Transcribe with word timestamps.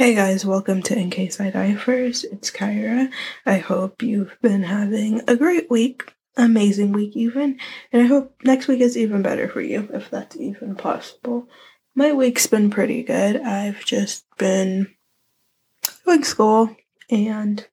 Hey 0.00 0.14
guys, 0.14 0.46
welcome 0.46 0.80
to 0.84 0.98
In 0.98 1.10
Case 1.10 1.42
I 1.42 1.50
Die 1.50 1.74
First. 1.74 2.24
It's 2.32 2.50
Kyra. 2.50 3.12
I 3.44 3.58
hope 3.58 4.02
you've 4.02 4.34
been 4.40 4.62
having 4.62 5.20
a 5.28 5.36
great 5.36 5.70
week, 5.70 6.14
amazing 6.38 6.92
week 6.92 7.14
even, 7.18 7.60
and 7.92 8.00
I 8.00 8.06
hope 8.06 8.34
next 8.42 8.66
week 8.66 8.80
is 8.80 8.96
even 8.96 9.20
better 9.20 9.46
for 9.46 9.60
you, 9.60 9.90
if 9.92 10.08
that's 10.08 10.38
even 10.38 10.74
possible. 10.74 11.50
My 11.94 12.14
week's 12.14 12.46
been 12.46 12.70
pretty 12.70 13.02
good. 13.02 13.42
I've 13.42 13.84
just 13.84 14.24
been 14.38 14.86
doing 16.06 16.24
school 16.24 16.74
and 17.10 17.66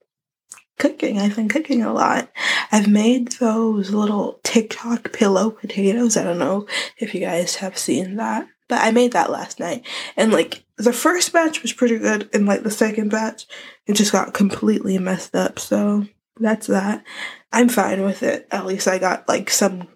cooking. 0.80 1.20
I've 1.20 1.38
been 1.38 1.48
cooking 1.48 1.82
a 1.82 1.94
lot. 1.94 2.30
I've 2.74 2.90
made 2.90 3.32
those 3.40 3.92
little 3.92 4.42
TikTok 4.44 5.14
pillow 5.14 5.50
potatoes. 5.50 6.18
I 6.18 6.26
don't 6.26 6.40
know 6.40 6.68
if 6.98 7.16
you 7.16 7.22
guys 7.22 7.56
have 7.56 7.78
seen 7.78 8.18
that. 8.18 8.50
But 8.68 8.82
I 8.82 8.92
made 8.92 9.14
that 9.14 9.32
last 9.32 9.60
night. 9.60 9.86
And 10.16 10.32
like 10.32 10.64
the 10.78 10.94
first 10.94 11.32
batch 11.34 11.62
was 11.62 11.74
pretty 11.74 11.98
good, 11.98 12.30
and 12.34 12.46
like 12.46 12.64
the 12.64 12.72
second 12.72 13.10
batch, 13.10 13.46
it 13.86 13.94
just 13.94 14.12
got 14.12 14.34
completely 14.34 14.98
messed 14.98 15.36
up. 15.36 15.60
So 15.60 16.06
that's 16.40 16.68
that. 16.68 17.04
I'm 17.52 17.70
fine 17.70 18.04
with 18.04 18.24
it. 18.24 18.48
At 18.52 18.66
least 18.66 18.88
I 18.88 18.98
got 18.98 19.28
like 19.28 19.50
some 19.50 19.88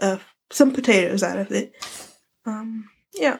uh 0.00 0.18
some 0.50 0.72
potatoes 0.72 1.22
out 1.22 1.38
of 1.38 1.52
it. 1.52 1.72
Um 2.46 2.88
yeah. 3.12 3.38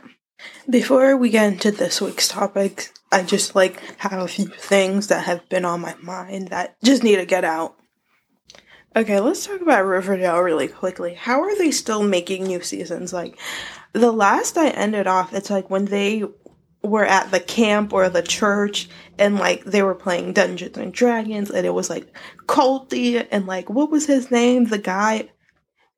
Before 0.68 1.16
we 1.16 1.30
get 1.30 1.52
into 1.52 1.70
this 1.70 2.00
week's 2.00 2.28
topic, 2.28 2.90
I 3.10 3.22
just 3.22 3.54
like 3.54 3.80
have 3.98 4.12
a 4.12 4.28
few 4.28 4.46
things 4.46 5.06
that 5.08 5.24
have 5.24 5.48
been 5.48 5.64
on 5.64 5.80
my 5.80 5.94
mind 6.02 6.48
that 6.48 6.76
just 6.82 7.02
need 7.02 7.16
to 7.16 7.26
get 7.26 7.44
out. 7.44 7.76
Okay, 8.96 9.18
let's 9.18 9.44
talk 9.44 9.60
about 9.60 9.84
Riverdale 9.84 10.38
really 10.38 10.68
quickly. 10.68 11.14
How 11.14 11.42
are 11.42 11.58
they 11.58 11.72
still 11.72 12.04
making 12.04 12.44
new 12.44 12.60
seasons? 12.60 13.12
Like, 13.12 13.36
the 13.94 14.12
last 14.12 14.58
I 14.58 14.68
ended 14.70 15.06
off, 15.06 15.32
it's 15.32 15.50
like 15.50 15.70
when 15.70 15.86
they 15.86 16.24
were 16.82 17.04
at 17.04 17.30
the 17.30 17.40
camp 17.40 17.94
or 17.94 18.10
the 18.10 18.22
church 18.22 18.88
and 19.18 19.38
like 19.38 19.64
they 19.64 19.82
were 19.82 19.94
playing 19.94 20.34
Dungeons 20.34 20.76
and 20.76 20.92
Dragons 20.92 21.50
and 21.50 21.64
it 21.64 21.70
was 21.70 21.88
like 21.88 22.14
culty 22.44 23.26
and 23.30 23.46
like 23.46 23.70
what 23.70 23.90
was 23.90 24.06
his 24.06 24.30
name? 24.30 24.66
The 24.66 24.78
guy 24.78 25.30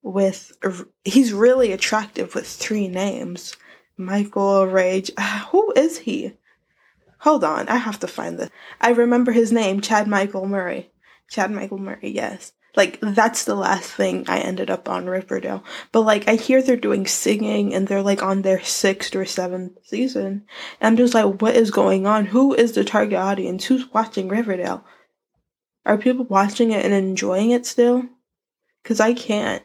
with 0.02 0.52
he's 1.04 1.32
really 1.32 1.72
attractive 1.72 2.34
with 2.34 2.46
three 2.46 2.86
names. 2.86 3.56
Michael 3.96 4.66
Rage. 4.66 5.10
Uh, 5.16 5.40
who 5.46 5.72
is 5.72 5.98
he? 5.98 6.34
Hold 7.20 7.44
on, 7.44 7.66
I 7.68 7.76
have 7.76 7.98
to 8.00 8.06
find 8.06 8.38
this. 8.38 8.50
I 8.80 8.90
remember 8.90 9.32
his 9.32 9.50
name, 9.50 9.80
Chad 9.80 10.06
Michael 10.06 10.46
Murray. 10.46 10.92
Chad 11.28 11.50
Michael 11.50 11.78
Murray, 11.78 12.12
yes. 12.14 12.52
Like 12.76 13.00
that's 13.00 13.44
the 13.44 13.54
last 13.54 13.90
thing 13.90 14.26
I 14.28 14.38
ended 14.40 14.70
up 14.70 14.88
on 14.88 15.06
Riverdale. 15.06 15.64
But 15.92 16.02
like 16.02 16.28
I 16.28 16.34
hear 16.34 16.62
they're 16.62 16.76
doing 16.76 17.06
singing 17.06 17.74
and 17.74 17.88
they're 17.88 18.02
like 18.02 18.22
on 18.22 18.42
their 18.42 18.62
sixth 18.62 19.16
or 19.16 19.24
seventh 19.24 19.78
season. 19.84 20.44
And 20.80 20.88
I'm 20.88 20.96
just 20.96 21.14
like, 21.14 21.40
what 21.40 21.56
is 21.56 21.70
going 21.70 22.06
on? 22.06 22.26
Who 22.26 22.54
is 22.54 22.72
the 22.72 22.84
target 22.84 23.18
audience? 23.18 23.64
Who's 23.64 23.92
watching 23.92 24.28
Riverdale? 24.28 24.84
Are 25.86 25.96
people 25.96 26.26
watching 26.26 26.70
it 26.72 26.84
and 26.84 26.92
enjoying 26.92 27.50
it 27.50 27.64
still? 27.64 28.04
Cause 28.84 29.00
I 29.00 29.14
can't. 29.14 29.62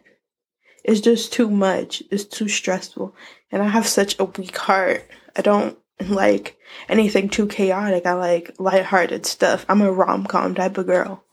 It's 0.83 1.01
just 1.01 1.33
too 1.33 1.49
much. 1.49 2.01
It's 2.09 2.23
too 2.23 2.47
stressful. 2.47 3.13
And 3.51 3.61
I 3.61 3.67
have 3.67 3.87
such 3.87 4.17
a 4.19 4.25
weak 4.25 4.57
heart. 4.57 5.07
I 5.35 5.41
don't 5.41 5.77
like 5.99 6.57
anything 6.89 7.29
too 7.29 7.47
chaotic. 7.47 8.05
I 8.05 8.13
like 8.13 8.55
lighthearted 8.57 9.25
stuff. 9.25 9.65
I'm 9.69 9.81
a 9.81 9.91
rom 9.91 10.25
com 10.25 10.55
type 10.55 10.77
of 10.77 10.87
girl. 10.87 11.23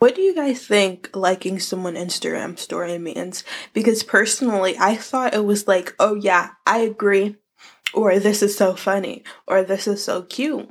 What 0.00 0.14
do 0.14 0.22
you 0.22 0.34
guys 0.34 0.66
think 0.66 1.10
liking 1.14 1.58
someone 1.58 1.94
Instagram 1.94 2.58
story 2.58 2.96
means? 2.96 3.44
Because 3.74 4.02
personally, 4.02 4.74
I 4.80 4.96
thought 4.96 5.34
it 5.34 5.44
was 5.44 5.68
like, 5.68 5.94
oh 6.00 6.14
yeah, 6.14 6.52
I 6.66 6.78
agree, 6.78 7.36
or 7.92 8.18
this 8.18 8.42
is 8.42 8.56
so 8.56 8.74
funny, 8.74 9.24
or 9.46 9.62
this 9.62 9.86
is 9.86 10.02
so 10.02 10.22
cute. 10.22 10.70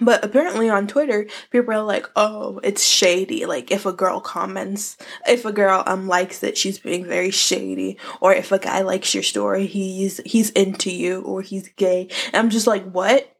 But 0.00 0.24
apparently 0.24 0.68
on 0.68 0.88
Twitter, 0.88 1.28
people 1.52 1.74
are 1.74 1.82
like, 1.84 2.06
"Oh, 2.16 2.58
it's 2.64 2.84
shady." 2.84 3.46
Like 3.46 3.70
if 3.70 3.86
a 3.86 3.92
girl 3.92 4.20
comments, 4.20 4.96
if 5.28 5.44
a 5.44 5.52
girl 5.52 5.84
um 5.86 6.08
likes 6.08 6.42
it, 6.42 6.58
she's 6.58 6.80
being 6.80 7.06
very 7.06 7.30
shady. 7.30 7.98
Or 8.20 8.34
if 8.34 8.50
a 8.50 8.58
guy 8.58 8.82
likes 8.82 9.14
your 9.14 9.22
story, 9.22 9.66
he's 9.66 10.20
he's 10.26 10.50
into 10.50 10.90
you 10.90 11.22
or 11.22 11.40
he's 11.42 11.68
gay. 11.76 12.08
And 12.26 12.36
I'm 12.36 12.50
just 12.50 12.66
like, 12.66 12.84
"What? 12.90 13.32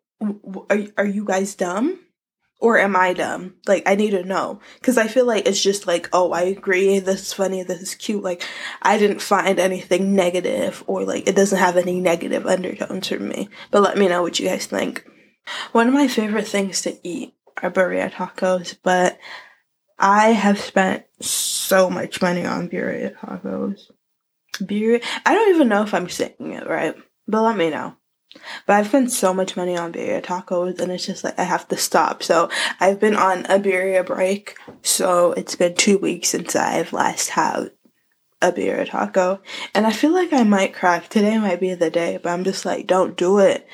Are 0.70 0.86
are 0.96 1.06
you 1.06 1.24
guys 1.24 1.56
dumb?" 1.56 1.98
Or 2.60 2.78
am 2.78 2.94
I 2.94 3.14
dumb? 3.14 3.54
Like, 3.66 3.84
I 3.86 3.94
need 3.94 4.10
to 4.10 4.22
know. 4.22 4.60
Because 4.78 4.98
I 4.98 5.06
feel 5.06 5.24
like 5.24 5.46
it's 5.46 5.62
just 5.62 5.86
like, 5.86 6.10
oh, 6.12 6.32
I 6.32 6.42
agree, 6.42 6.98
this 6.98 7.22
is 7.22 7.32
funny, 7.32 7.62
this 7.62 7.80
is 7.80 7.94
cute. 7.94 8.22
Like, 8.22 8.46
I 8.82 8.98
didn't 8.98 9.22
find 9.22 9.58
anything 9.58 10.14
negative, 10.14 10.84
or 10.86 11.04
like, 11.04 11.26
it 11.26 11.34
doesn't 11.34 11.58
have 11.58 11.78
any 11.78 12.00
negative 12.00 12.46
undertones 12.46 13.08
for 13.08 13.18
me. 13.18 13.48
But 13.70 13.82
let 13.82 13.96
me 13.96 14.08
know 14.08 14.22
what 14.22 14.38
you 14.38 14.46
guys 14.46 14.66
think. 14.66 15.06
One 15.72 15.88
of 15.88 15.94
my 15.94 16.06
favorite 16.06 16.46
things 16.46 16.82
to 16.82 16.98
eat 17.02 17.34
are 17.62 17.70
birria 17.70 18.10
tacos, 18.10 18.76
but 18.82 19.18
I 19.98 20.28
have 20.28 20.60
spent 20.60 21.04
so 21.20 21.88
much 21.88 22.20
money 22.20 22.44
on 22.44 22.68
birria 22.68 23.16
tacos. 23.16 23.90
Birria, 24.56 25.02
I 25.24 25.34
don't 25.34 25.54
even 25.54 25.68
know 25.68 25.82
if 25.82 25.94
I'm 25.94 26.10
saying 26.10 26.34
it 26.52 26.68
right, 26.68 26.94
but 27.26 27.42
let 27.42 27.56
me 27.56 27.70
know. 27.70 27.96
But 28.66 28.76
I've 28.76 28.86
spent 28.86 29.10
so 29.10 29.34
much 29.34 29.56
money 29.56 29.76
on 29.76 29.92
birria 29.92 30.22
tacos 30.22 30.80
and 30.80 30.92
it's 30.92 31.06
just 31.06 31.24
like 31.24 31.38
I 31.38 31.42
have 31.42 31.66
to 31.68 31.76
stop. 31.76 32.22
So 32.22 32.48
I've 32.78 33.00
been 33.00 33.16
on 33.16 33.40
a 33.46 33.58
birria 33.58 34.06
break. 34.06 34.56
So 34.82 35.32
it's 35.32 35.56
been 35.56 35.74
two 35.74 35.98
weeks 35.98 36.28
since 36.28 36.54
I've 36.54 36.92
last 36.92 37.30
had 37.30 37.72
a 38.40 38.52
birria 38.52 38.88
taco. 38.88 39.40
And 39.74 39.86
I 39.86 39.92
feel 39.92 40.12
like 40.12 40.32
I 40.32 40.44
might 40.44 40.74
crack. 40.74 41.08
Today 41.08 41.38
might 41.38 41.60
be 41.60 41.74
the 41.74 41.90
day, 41.90 42.18
but 42.22 42.30
I'm 42.30 42.44
just 42.44 42.64
like, 42.64 42.86
don't 42.86 43.16
do 43.16 43.38
it. 43.38 43.66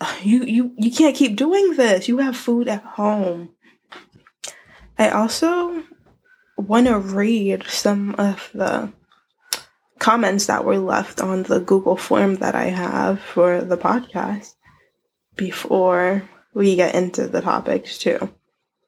You 0.22 0.44
you 0.44 0.74
you 0.76 0.90
can't 0.90 1.16
keep 1.16 1.36
doing 1.36 1.76
this. 1.76 2.08
You 2.08 2.18
have 2.18 2.36
food 2.36 2.68
at 2.68 2.82
home. 2.82 3.50
I 4.98 5.08
also 5.08 5.84
want 6.56 6.86
to 6.88 6.98
read 6.98 7.64
some 7.68 8.14
of 8.16 8.50
the 8.52 8.92
comments 10.04 10.44
that 10.48 10.66
were 10.66 10.76
left 10.76 11.22
on 11.22 11.44
the 11.44 11.58
Google 11.58 11.96
form 11.96 12.34
that 12.34 12.54
I 12.54 12.64
have 12.64 13.20
for 13.20 13.62
the 13.62 13.78
podcast 13.78 14.52
before 15.34 16.28
we 16.52 16.76
get 16.76 16.94
into 16.94 17.26
the 17.26 17.40
topics 17.40 17.96
too. 17.96 18.28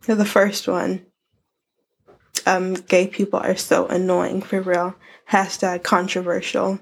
So 0.03 0.15
the 0.15 0.27
first 0.27 0.69
one, 0.69 1.07
um, 2.45 2.75
gay 2.75 3.07
people 3.07 3.41
are 3.41 3.57
so 3.57 3.87
annoying 3.87 4.43
for 4.43 4.61
real. 4.61 4.95
Hashtag 5.31 5.83
controversial. 5.83 6.81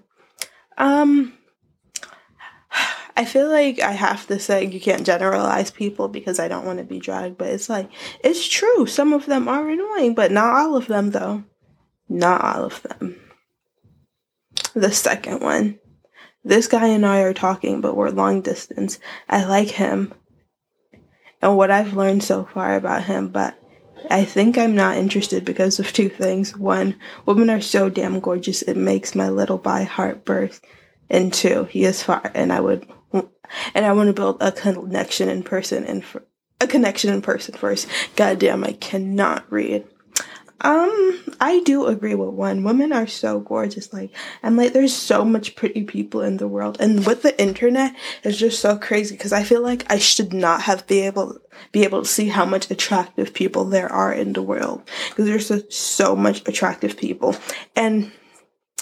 Um, 0.79 1.35
I 3.17 3.27
feel 3.27 3.49
like 3.49 3.79
I 3.79 3.93
have 3.93 4.27
to 4.27 4.41
say 4.41 4.65
you 4.65 4.81
can't 4.81 5.07
generalize 5.07 5.71
people 5.71 6.09
because 6.09 6.41
I 6.41 6.49
don't 6.49 6.67
want 6.67 6.81
to 6.81 6.85
be 6.85 6.99
dragged, 6.99 7.39
but 7.39 7.51
it's 7.51 7.69
like, 7.69 7.89
it's 8.25 8.49
true. 8.49 8.87
Some 8.87 9.13
of 9.13 9.27
them 9.27 9.47
are 9.47 9.71
annoying, 9.71 10.17
but 10.17 10.33
not 10.33 10.57
all 10.57 10.75
of 10.75 10.89
them 10.89 11.13
though. 11.13 11.45
Not 12.09 12.43
all 12.43 12.65
of 12.65 12.83
them 12.83 13.21
the 14.75 14.93
second 14.93 15.41
one. 15.41 15.79
This 16.45 16.67
guy 16.67 16.89
and 16.89 17.07
I 17.07 17.21
are 17.21 17.33
talking, 17.33 17.81
but 17.81 17.97
we're 17.97 18.11
long 18.11 18.43
distance. 18.43 18.99
I 19.29 19.45
like 19.45 19.69
him 19.69 20.13
and 21.45 21.59
what 21.59 21.71
I've 21.71 21.93
learned 21.93 22.23
so 22.23 22.45
far 22.55 22.75
about 22.75 23.05
him, 23.05 23.29
but 23.29 23.55
I 24.11 24.25
think 24.25 24.57
I'm 24.57 24.75
not 24.75 24.97
interested 24.97 25.45
because 25.45 25.79
of 25.79 25.93
two 25.93 26.09
things. 26.09 26.57
One, 26.57 26.97
women 27.27 27.51
are 27.51 27.61
so 27.61 27.91
damn 27.91 28.19
gorgeous, 28.19 28.63
it 28.63 28.79
makes 28.79 29.15
my 29.15 29.29
little 29.29 29.59
bi 29.59 29.83
heart 29.83 30.25
burst. 30.25 30.65
And 31.11 31.35
two, 31.35 31.65
he 31.65 31.85
is 31.85 32.03
far, 32.03 32.31
and 32.35 32.51
I 32.51 32.61
would, 32.61 32.91
and 33.13 33.85
I 33.85 33.93
want 33.93 34.07
to 34.07 34.15
build 34.15 34.39
a 34.41 34.53
connection 34.53 35.29
in 35.29 35.43
person 35.43 35.85
and 35.85 36.03
a 36.63 36.67
connection 36.67 37.13
in 37.13 37.21
person 37.21 37.55
first. 37.55 37.89
Goddamn, 38.17 38.65
I 38.65 38.73
cannot 38.73 39.45
read. 39.53 39.87
Um, 40.65 41.23
I 41.41 41.61
do 41.67 41.85
agree 41.85 42.15
with 42.15 42.31
one. 42.31 42.65
Women 42.65 42.91
are 42.91 43.07
so 43.07 43.39
gorgeous. 43.39 43.93
Like, 43.93 44.11
I'm 44.43 44.57
like, 44.57 44.73
there's 44.73 44.97
so 44.97 45.23
much 45.23 45.57
pretty 45.57 45.85
people 45.85 46.23
in 46.23 46.39
the 46.39 46.49
world, 46.49 46.79
and 46.81 47.05
with 47.05 47.21
the 47.21 47.39
internet, 47.41 47.95
it's 48.23 48.39
just 48.39 48.61
so 48.61 48.79
crazy. 48.79 49.15
Because 49.15 49.35
I 49.35 49.43
feel 49.43 49.61
like 49.61 49.85
I 49.93 49.99
should 49.99 50.33
not 50.33 50.63
have 50.63 50.87
be 50.87 51.01
able 51.01 51.39
be 51.71 51.85
able 51.85 52.03
to 52.03 52.09
see 52.09 52.29
how 52.29 52.47
much 52.47 52.71
attractive 52.71 53.35
people 53.35 53.67
there 53.67 53.93
are 53.93 54.11
in 54.11 54.33
the 54.33 54.43
world. 54.43 54.89
Because 55.11 55.27
there's 55.27 55.47
so, 55.47 55.61
so 55.69 56.17
much 56.17 56.41
attractive 56.49 56.97
people, 56.97 57.37
and 57.77 58.11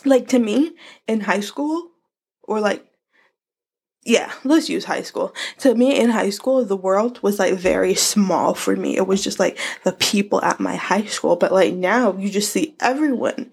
like 0.04 0.28
to 0.28 0.38
me 0.38 0.76
in 1.08 1.20
high 1.20 1.40
school, 1.40 1.90
or 2.44 2.60
like 2.60 2.86
yeah, 4.04 4.32
let's 4.42 4.68
use 4.68 4.84
high 4.84 5.02
school. 5.02 5.34
To 5.58 5.74
me, 5.74 5.98
in 5.98 6.10
high 6.10 6.30
school, 6.30 6.64
the 6.64 6.76
world 6.76 7.22
was 7.22 7.38
like 7.38 7.54
very 7.54 7.94
small 7.94 8.54
for 8.54 8.74
me. 8.74 8.96
It 8.96 9.06
was 9.06 9.22
just 9.22 9.38
like 9.38 9.58
the 9.84 9.92
people 9.92 10.42
at 10.42 10.58
my 10.58 10.74
high 10.74 11.04
school. 11.04 11.36
But 11.36 11.52
like 11.52 11.74
now, 11.74 12.14
you 12.14 12.28
just 12.28 12.52
see 12.52 12.74
everyone. 12.80 13.52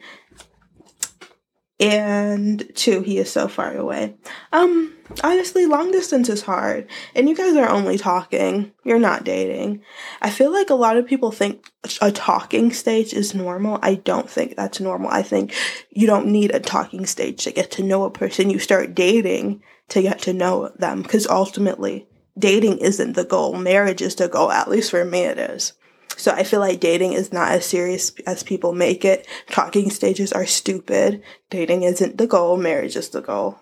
And 1.80 2.70
two, 2.76 3.02
he 3.04 3.20
is 3.20 3.32
so 3.32 3.48
far 3.48 3.74
away. 3.74 4.16
Um, 4.52 4.94
honestly, 5.24 5.66
long 5.66 5.92
distance 5.92 6.28
is 6.28 6.42
hard. 6.42 6.90
And 7.16 7.30
you 7.30 7.36
guys 7.36 7.56
are 7.56 7.70
only 7.70 7.98
talking. 7.98 8.74
You're 8.84 9.00
not 9.00 9.24
dating. 9.24 9.82
I 10.22 10.30
feel 10.30 10.52
like 10.52 10.70
a 10.70 10.76
lot 10.76 10.98
of 10.98 11.08
people 11.08 11.32
think 11.32 11.72
a 12.02 12.12
talking 12.12 12.74
stage 12.74 13.14
is 13.14 13.34
normal. 13.34 13.80
I 13.82 13.96
don't 13.96 14.30
think 14.30 14.58
that's 14.58 14.82
normal. 14.82 15.10
I 15.10 15.22
think 15.22 15.54
you 15.90 16.06
don't 16.06 16.28
need 16.28 16.52
a 16.52 16.60
talking 16.60 17.06
stage 17.06 17.46
to 17.46 17.52
get 17.52 17.72
to 17.72 17.84
know 17.84 18.04
a 18.04 18.12
person. 18.12 18.50
You 18.50 18.60
start 18.60 18.94
dating 18.94 19.64
to 19.88 20.02
get 20.02 20.20
to 20.24 20.34
know 20.34 20.74
them 20.78 21.02
because 21.02 21.28
ultimately 21.28 22.08
dating 22.38 22.80
isn't 22.80 23.14
the 23.14 23.24
goal. 23.24 23.54
Marriage 23.54 24.02
is 24.02 24.16
the 24.16 24.28
goal. 24.28 24.52
At 24.52 24.70
least 24.70 24.92
for 24.92 25.06
me, 25.06 25.22
it 25.22 25.38
is. 25.38 25.74
So 26.20 26.32
I 26.32 26.44
feel 26.44 26.60
like 26.60 26.82
dating 26.82 27.14
is 27.14 27.32
not 27.32 27.54
as 27.54 27.66
serious 27.66 28.12
as 28.28 28.44
people 28.44 28.74
make 28.74 29.06
it. 29.06 29.26
Talking 29.50 29.90
stages 29.90 30.34
are 30.34 30.46
stupid. 30.46 31.24
Dating 31.50 31.84
isn't 31.84 32.18
the 32.18 32.28
goal. 32.28 32.58
Marriage 32.58 32.98
is 32.98 33.10
the 33.10 33.22
goal. 33.22 33.58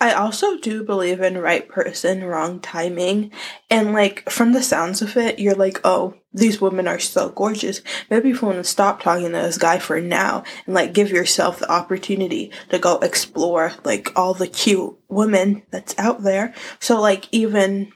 I 0.00 0.12
also 0.12 0.58
do 0.58 0.84
believe 0.84 1.20
in 1.20 1.38
right 1.38 1.68
person, 1.68 2.22
wrong 2.22 2.60
timing. 2.60 3.32
And 3.68 3.92
like 3.92 4.28
from 4.30 4.52
the 4.52 4.62
sounds 4.62 5.02
of 5.02 5.16
it, 5.16 5.40
you're 5.40 5.56
like, 5.56 5.80
oh, 5.82 6.14
these 6.32 6.60
women 6.60 6.86
are 6.86 7.00
so 7.00 7.30
gorgeous. 7.30 7.80
Maybe 8.08 8.30
if 8.30 8.40
you 8.40 8.46
want 8.46 8.58
to 8.58 8.64
stop 8.64 9.02
talking 9.02 9.32
to 9.32 9.32
this 9.32 9.58
guy 9.58 9.78
for 9.78 10.00
now 10.00 10.44
and 10.66 10.74
like 10.74 10.92
give 10.92 11.10
yourself 11.10 11.58
the 11.58 11.72
opportunity 11.72 12.52
to 12.68 12.78
go 12.78 12.98
explore 12.98 13.72
like 13.82 14.12
all 14.14 14.34
the 14.34 14.46
cute 14.46 14.94
women 15.08 15.62
that's 15.70 15.98
out 15.98 16.22
there. 16.22 16.54
So 16.78 17.00
like 17.00 17.26
even 17.32 17.92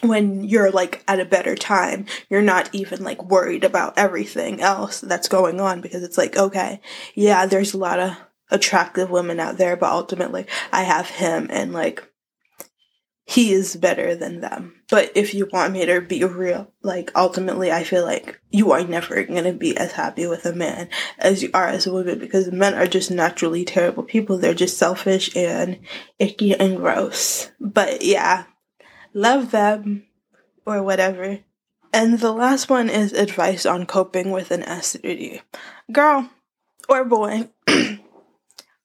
when 0.00 0.44
you're 0.44 0.70
like 0.70 1.02
at 1.08 1.20
a 1.20 1.24
better 1.24 1.56
time, 1.56 2.06
you're 2.28 2.42
not 2.42 2.68
even 2.72 3.02
like 3.02 3.22
worried 3.24 3.64
about 3.64 3.98
everything 3.98 4.60
else 4.60 5.00
that's 5.00 5.28
going 5.28 5.60
on 5.60 5.80
because 5.80 6.02
it's 6.02 6.18
like, 6.18 6.36
okay, 6.36 6.80
yeah, 7.14 7.46
there's 7.46 7.74
a 7.74 7.78
lot 7.78 7.98
of 7.98 8.16
attractive 8.50 9.10
women 9.10 9.40
out 9.40 9.58
there, 9.58 9.76
but 9.76 9.90
ultimately 9.90 10.46
I 10.72 10.82
have 10.82 11.08
him 11.08 11.48
and 11.50 11.72
like 11.72 12.04
he 13.24 13.52
is 13.52 13.76
better 13.76 14.14
than 14.14 14.40
them. 14.40 14.74
But 14.88 15.12
if 15.14 15.34
you 15.34 15.46
want 15.52 15.74
me 15.74 15.84
to 15.84 16.00
be 16.00 16.24
real, 16.24 16.72
like 16.82 17.12
ultimately 17.14 17.70
I 17.70 17.84
feel 17.84 18.04
like 18.04 18.40
you 18.50 18.72
are 18.72 18.82
never 18.84 19.22
gonna 19.24 19.52
be 19.52 19.76
as 19.76 19.92
happy 19.92 20.26
with 20.26 20.46
a 20.46 20.54
man 20.54 20.88
as 21.18 21.42
you 21.42 21.50
are 21.52 21.66
as 21.66 21.86
a 21.86 21.92
woman 21.92 22.18
because 22.18 22.50
men 22.50 22.72
are 22.72 22.86
just 22.86 23.10
naturally 23.10 23.66
terrible 23.66 24.02
people. 24.02 24.38
They're 24.38 24.54
just 24.54 24.78
selfish 24.78 25.34
and 25.36 25.78
icky 26.18 26.54
and 26.54 26.78
gross. 26.78 27.50
But 27.60 28.02
yeah, 28.02 28.44
love 29.12 29.50
them 29.50 30.06
or 30.66 30.82
whatever. 30.82 31.40
And 31.92 32.18
the 32.18 32.32
last 32.32 32.68
one 32.68 32.90
is 32.90 33.12
advice 33.12 33.64
on 33.64 33.86
coping 33.86 34.30
with 34.30 34.50
an 34.50 34.62
STD. 34.62 35.40
Girl 35.90 36.28
or 36.88 37.04
boy, 37.04 37.48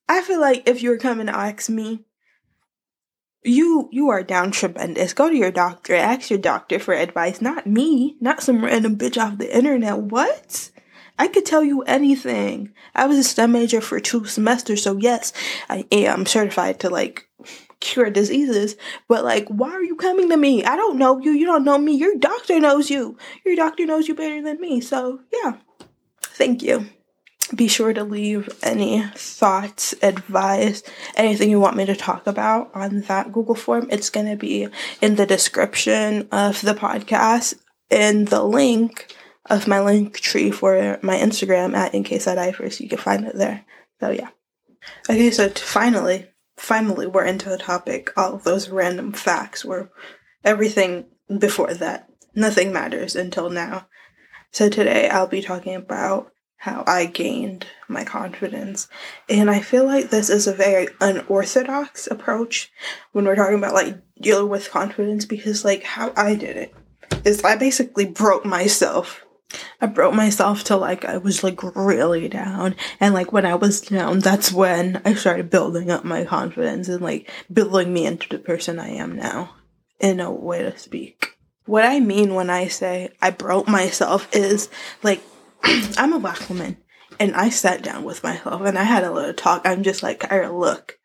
I 0.08 0.22
feel 0.22 0.40
like 0.40 0.68
if 0.68 0.82
you 0.82 0.90
were 0.90 0.98
coming 0.98 1.28
to 1.28 1.36
ask 1.36 1.70
me, 1.70 2.06
you 3.44 3.90
you 3.92 4.10
are 4.10 4.24
down 4.24 4.52
tremendous. 4.52 5.14
Go 5.14 5.30
to 5.30 5.36
your 5.36 5.52
doctor. 5.52 5.96
Ask 5.96 6.30
your 6.30 6.40
doctor 6.40 6.80
for 6.80 6.94
advice, 6.94 7.42
not 7.42 7.68
me, 7.68 8.16
not 8.22 8.42
some 8.42 8.64
random 8.64 8.98
bitch 8.98 9.22
off 9.22 9.38
the 9.38 9.56
internet. 9.56 9.98
What? 9.98 10.72
I 11.20 11.28
could 11.28 11.46
tell 11.46 11.64
you 11.64 11.84
anything. 11.84 12.74
I 12.96 13.06
was 13.06 13.18
a 13.18 13.24
STEM 13.24 13.52
major 13.52 13.82
for 13.82 14.00
two 14.00 14.26
semesters, 14.26 14.82
so 14.82 14.98
yes, 14.98 15.32
I 15.70 15.86
am 15.92 16.26
certified 16.26 16.80
to 16.80 16.90
like 16.90 17.28
cure 17.84 18.10
diseases. 18.10 18.76
But 19.08 19.24
like, 19.24 19.48
why 19.50 19.72
are 19.72 19.84
you 19.84 19.96
coming 19.96 20.30
to 20.30 20.38
me? 20.38 20.64
I 20.64 20.76
don't 20.76 20.98
know 20.98 21.20
you. 21.20 21.32
You 21.32 21.46
don't 21.46 21.64
know 21.64 21.78
me. 21.78 21.96
Your 21.96 22.16
doctor 22.16 22.60
knows 22.60 22.90
you. 22.90 23.18
Your 23.46 23.56
doctor 23.56 23.86
knows 23.86 24.08
you 24.08 24.16
better 24.16 24.42
than 24.42 24.60
me. 24.60 24.82
So 24.82 25.20
yeah, 25.32 25.58
thank 26.22 26.64
you 26.64 26.88
be 27.54 27.68
sure 27.68 27.94
to 27.94 28.04
leave 28.04 28.50
any 28.64 29.04
thoughts, 29.16 29.94
advice, 30.02 30.84
anything 31.16 31.50
you 31.50 31.60
want 31.60 31.76
me 31.76 31.86
to 31.86 31.96
talk 31.96 32.26
about 32.26 32.72
on 32.74 33.02
that 33.02 33.32
Google 33.32 33.56
form. 33.56 33.88
It's 33.92 34.10
going 34.10 34.28
to 34.28 34.36
be 34.36 34.68
in 35.02 35.16
the 35.16 35.26
description 35.26 36.28
of 36.32 36.62
the 36.62 36.74
podcast 36.74 37.56
in 37.90 38.26
the 38.26 38.44
link 38.44 39.14
of 39.50 39.68
my 39.68 39.82
link 39.82 40.20
tree 40.20 40.52
for 40.52 40.98
my 41.02 41.18
Instagram 41.18 41.76
at 41.76 41.94
in 41.94 42.04
case 42.04 42.28
I 42.28 42.36
die 42.36 42.54
first. 42.54 42.80
You 42.80 42.90
can 42.90 42.98
find 42.98 43.26
it 43.26 43.36
there. 43.36 43.66
So 44.00 44.10
yeah. 44.10 44.30
Okay, 45.10 45.32
so 45.32 45.50
finally, 45.50 46.28
finally, 46.56 47.08
we're 47.08 47.26
into 47.26 47.50
the 47.50 47.58
topic. 47.58 48.12
All 48.18 48.36
of 48.36 48.44
those 48.44 48.70
random 48.70 49.14
facts 49.14 49.64
were 49.64 49.92
everything 50.44 51.06
before 51.40 51.74
that. 51.74 52.10
Nothing 52.36 52.74
matters 52.74 53.16
until 53.16 53.50
now. 53.50 53.88
So 54.52 54.70
today 54.70 55.10
I'll 55.10 55.28
be 55.28 55.42
talking 55.42 55.76
about 55.76 56.32
how 56.58 56.84
I 56.88 57.08
gained 57.08 57.66
my 57.90 58.06
confidence. 58.06 58.88
And 59.28 59.52
I 59.52 59.60
feel 59.60 59.86
like 59.86 60.10
this 60.10 60.30
is 60.30 60.48
a 60.48 60.54
very 60.54 60.88
unorthodox 61.02 62.08
approach 62.08 62.72
when 63.12 63.26
we're 63.26 63.36
talking 63.36 63.58
about 63.58 63.74
like 63.74 63.98
dealing 64.22 64.48
with 64.48 64.72
confidence 64.72 65.26
because 65.26 65.66
like 65.66 65.84
how 65.84 66.14
I 66.16 66.36
did 66.36 66.56
it 66.56 66.74
is 67.26 67.44
I 67.44 67.58
basically 67.58 68.06
broke 68.06 68.46
myself. 68.46 69.26
I 69.82 69.86
broke 69.88 70.14
myself 70.14 70.64
till 70.64 70.80
like 70.80 71.06
I 71.06 71.18
was 71.18 71.44
like 71.44 71.62
really 71.76 72.28
down. 72.30 72.76
And 73.00 73.14
like 73.14 73.32
when 73.32 73.46
I 73.46 73.56
was 73.56 73.82
down, 73.82 74.20
that's 74.20 74.52
when 74.52 75.02
I 75.06 75.14
started 75.14 75.50
building 75.50 75.92
up 75.92 76.04
my 76.04 76.24
confidence 76.24 76.88
and 76.88 77.02
like 77.02 77.30
building 77.52 77.94
me 77.94 78.06
into 78.06 78.30
the 78.30 78.40
person 78.40 78.80
I 78.80 78.90
am 78.90 79.16
now, 79.16 79.56
in 80.00 80.20
a 80.20 80.32
way 80.32 80.64
to 80.64 80.78
speak. 80.78 81.38
What 81.66 81.86
I 81.86 82.00
mean 82.00 82.34
when 82.34 82.50
I 82.50 82.68
say 82.68 83.12
I 83.22 83.30
broke 83.32 83.68
myself 83.68 84.28
is 84.34 84.70
like 85.02 85.22
I'm 85.64 86.14
a 86.14 86.20
black 86.20 86.50
woman. 86.50 86.78
And 87.20 87.36
I 87.36 87.50
sat 87.50 87.84
down 87.84 88.04
with 88.04 88.24
myself 88.24 88.64
and 88.64 88.78
I 88.78 88.84
had 88.84 89.04
a 89.04 89.12
little 89.12 89.34
talk. 89.34 89.62
I'm 89.66 89.84
just 89.84 90.02
like, 90.02 90.22
Kyra, 90.22 90.58
look, 90.58 90.98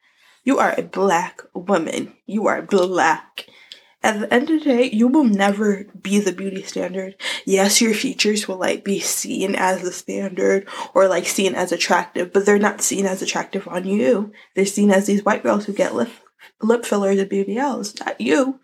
you 0.43 0.58
are 0.58 0.75
a 0.76 0.82
black 0.82 1.43
woman. 1.55 2.14
You 2.26 2.46
are 2.46 2.62
black. 2.62 3.46
At 4.00 4.21
the 4.21 4.33
end 4.33 4.49
of 4.49 4.61
the 4.61 4.65
day, 4.65 4.91
you 4.93 5.09
will 5.09 5.25
never 5.25 5.85
be 6.00 6.21
the 6.21 6.33
beauty 6.33 6.62
standard. 6.62 7.17
Yes, 7.45 7.81
your 7.81 7.95
features 7.95 8.47
will 8.47 8.59
like 8.59 8.85
be 8.85 9.00
seen 9.00 9.56
as 9.56 9.83
the 9.83 9.93
standard 9.93 10.69
or 10.95 11.09
like 11.09 11.27
seen 11.27 11.55
as 11.56 11.73
attractive, 11.73 12.33
but 12.33 12.47
they're 12.47 12.61
not 12.61 12.81
seen 12.81 13.06
as 13.06 13.23
attractive 13.23 13.67
on 13.67 13.85
you. 13.87 14.33
They're 14.55 14.67
seen 14.67 14.93
as 14.93 15.06
these 15.06 15.25
white 15.25 15.43
girls 15.43 15.67
who 15.67 15.73
get 15.73 15.97
lip, 15.97 16.11
lip 16.62 16.85
fillers 16.85 17.19
and 17.19 17.29
BBLs, 17.29 17.99
not 18.05 18.21
you. 18.21 18.61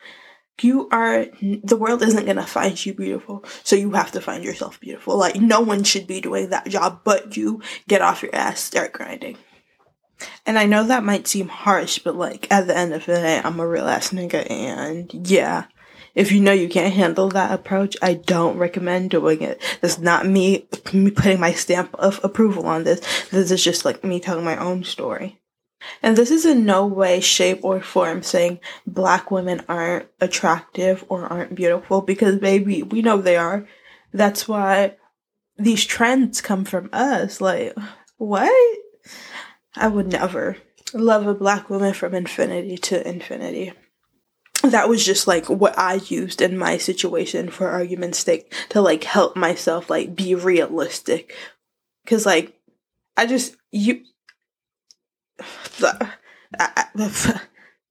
You 0.62 0.88
are 0.92 1.26
the 1.40 1.76
world 1.76 2.02
isn't 2.02 2.26
gonna 2.26 2.46
find 2.46 2.86
you 2.86 2.94
beautiful 2.94 3.44
so 3.64 3.74
you 3.74 3.90
have 3.90 4.12
to 4.12 4.20
find 4.20 4.44
yourself 4.44 4.78
beautiful. 4.78 5.16
Like 5.16 5.34
no 5.34 5.60
one 5.60 5.82
should 5.82 6.06
be 6.06 6.20
doing 6.20 6.50
that 6.50 6.68
job 6.68 7.00
but 7.02 7.36
you. 7.36 7.60
Get 7.88 8.02
off 8.02 8.22
your 8.22 8.32
ass. 8.32 8.60
Start 8.60 8.92
grinding 8.92 9.36
and 10.46 10.58
i 10.58 10.64
know 10.66 10.84
that 10.84 11.04
might 11.04 11.26
seem 11.26 11.48
harsh 11.48 11.98
but 11.98 12.16
like 12.16 12.46
at 12.50 12.66
the 12.66 12.76
end 12.76 12.92
of 12.92 13.04
the 13.06 13.14
day 13.14 13.40
i'm 13.44 13.60
a 13.60 13.66
real 13.66 13.88
ass 13.88 14.10
nigga 14.10 14.48
and 14.50 15.28
yeah 15.28 15.64
if 16.14 16.30
you 16.30 16.40
know 16.40 16.52
you 16.52 16.68
can't 16.68 16.94
handle 16.94 17.28
that 17.30 17.52
approach, 17.52 17.96
I 18.00 18.14
don't 18.14 18.56
recommend 18.56 19.10
doing 19.10 19.42
it. 19.42 19.60
That's 19.80 19.98
not 19.98 20.26
me, 20.26 20.68
me 20.92 21.10
putting 21.10 21.40
my 21.40 21.52
stamp 21.52 21.94
of 21.94 22.20
approval 22.22 22.66
on 22.66 22.84
this. 22.84 23.00
This 23.30 23.50
is 23.50 23.64
just 23.64 23.84
like 23.84 24.04
me 24.04 24.20
telling 24.20 24.44
my 24.44 24.56
own 24.56 24.84
story. 24.84 25.40
And 26.02 26.16
this 26.16 26.30
is 26.30 26.46
in 26.46 26.64
no 26.64 26.86
way, 26.86 27.20
shape, 27.20 27.60
or 27.62 27.80
form 27.80 28.22
saying 28.22 28.60
black 28.86 29.30
women 29.30 29.62
aren't 29.68 30.08
attractive 30.20 31.04
or 31.08 31.26
aren't 31.26 31.54
beautiful 31.54 32.00
because, 32.00 32.38
baby, 32.38 32.82
we 32.82 33.02
know 33.02 33.20
they 33.20 33.36
are. 33.36 33.66
That's 34.12 34.48
why 34.48 34.96
these 35.58 35.84
trends 35.84 36.40
come 36.40 36.64
from 36.64 36.88
us. 36.92 37.40
Like, 37.40 37.76
what? 38.16 38.78
I 39.76 39.88
would 39.88 40.12
never 40.12 40.56
love 40.92 41.26
a 41.26 41.34
black 41.34 41.68
woman 41.68 41.94
from 41.94 42.14
infinity 42.14 42.78
to 42.78 43.06
infinity. 43.06 43.72
That 44.62 44.88
was 44.88 45.04
just 45.04 45.26
like 45.26 45.48
what 45.50 45.78
I 45.78 45.94
used 45.94 46.40
in 46.40 46.56
my 46.56 46.78
situation 46.78 47.50
for 47.50 47.68
argument's 47.68 48.18
sake 48.18 48.52
to 48.70 48.80
like 48.80 49.04
help 49.04 49.36
myself 49.36 49.90
like 49.90 50.16
be 50.16 50.34
realistic. 50.34 51.34
Cause 52.06 52.24
like, 52.24 52.54
I 53.16 53.26
just, 53.26 53.56
you, 53.70 54.04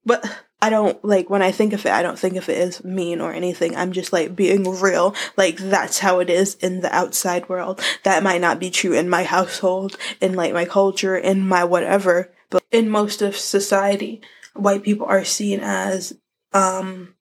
but 0.06 0.44
I 0.64 0.70
don't 0.70 1.04
like 1.04 1.30
when 1.30 1.42
I 1.42 1.52
think 1.52 1.74
of 1.74 1.86
it, 1.86 1.92
I 1.92 2.02
don't 2.02 2.18
think 2.18 2.38
of 2.38 2.48
it 2.48 2.58
as 2.58 2.86
mean 2.86 3.20
or 3.20 3.34
anything. 3.34 3.76
I'm 3.76 3.92
just 3.92 4.14
like 4.14 4.34
being 4.34 4.64
real. 4.80 5.14
Like 5.36 5.58
that's 5.58 6.00
how 6.00 6.22
it 6.22 6.30
is 6.30 6.56
in 6.56 6.80
the 6.80 6.96
outside 6.96 7.50
world. 7.50 7.82
That 8.04 8.24
might 8.24 8.40
not 8.40 8.62
be 8.62 8.72
true 8.72 8.94
in 8.94 9.10
my 9.10 9.26
household, 9.26 9.98
in 10.22 10.36
like 10.36 10.54
my 10.54 10.64
culture, 10.64 11.18
in 11.18 11.46
my 11.46 11.66
whatever, 11.66 12.32
but 12.50 12.64
in 12.72 12.90
most 12.90 13.22
of 13.22 13.36
society, 13.36 14.22
white 14.54 14.84
people 14.84 15.06
are 15.06 15.26
seen 15.26 15.60
as 15.60 16.14
um 16.54 17.14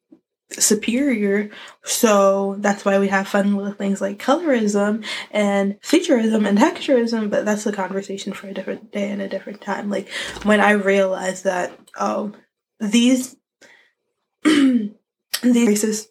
superior. 0.52 1.50
So 1.82 2.54
that's 2.60 2.84
why 2.84 3.00
we 3.00 3.08
have 3.08 3.26
fun 3.26 3.56
with 3.56 3.76
things 3.76 4.00
like 4.00 4.22
colorism 4.22 5.04
and 5.32 5.80
featureism 5.80 6.46
and 6.46 6.56
texturism, 6.56 7.28
but 7.28 7.44
that's 7.44 7.66
a 7.66 7.72
conversation 7.72 8.34
for 8.34 8.46
a 8.46 8.54
different 8.54 8.92
day 8.92 9.10
and 9.10 9.20
a 9.20 9.28
different 9.28 9.60
time. 9.60 9.90
Like 9.90 10.08
when 10.44 10.60
I 10.60 10.72
realized 10.72 11.42
that, 11.42 11.72
oh, 11.98 12.34
these 12.82 13.36
these 14.44 14.94
racist 15.42 16.06